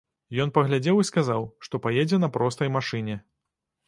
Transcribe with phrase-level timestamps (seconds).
[0.43, 3.19] Ён паглядзеў і сказаў, што паедзе на простай машыне.